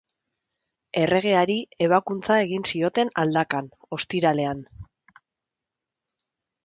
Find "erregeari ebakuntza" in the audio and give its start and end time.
1.01-2.37